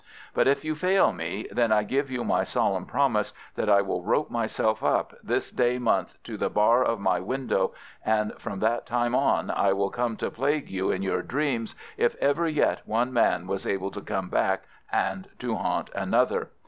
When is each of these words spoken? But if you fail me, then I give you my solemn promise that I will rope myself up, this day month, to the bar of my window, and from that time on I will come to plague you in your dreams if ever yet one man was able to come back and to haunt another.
But 0.33 0.47
if 0.47 0.65
you 0.65 0.73
fail 0.73 1.13
me, 1.13 1.45
then 1.51 1.71
I 1.71 1.83
give 1.83 2.09
you 2.09 2.23
my 2.23 2.43
solemn 2.43 2.87
promise 2.87 3.33
that 3.53 3.69
I 3.69 3.83
will 3.83 4.01
rope 4.01 4.31
myself 4.31 4.83
up, 4.83 5.13
this 5.23 5.51
day 5.51 5.77
month, 5.77 6.17
to 6.23 6.37
the 6.37 6.49
bar 6.49 6.83
of 6.83 6.99
my 6.99 7.19
window, 7.19 7.75
and 8.03 8.33
from 8.41 8.61
that 8.61 8.87
time 8.87 9.13
on 9.13 9.51
I 9.51 9.73
will 9.73 9.91
come 9.91 10.17
to 10.17 10.31
plague 10.31 10.71
you 10.71 10.89
in 10.89 11.03
your 11.03 11.21
dreams 11.21 11.75
if 11.97 12.15
ever 12.15 12.47
yet 12.47 12.81
one 12.87 13.13
man 13.13 13.45
was 13.45 13.67
able 13.67 13.91
to 13.91 14.01
come 14.01 14.27
back 14.29 14.63
and 14.91 15.29
to 15.37 15.53
haunt 15.55 15.91
another. 15.93 16.49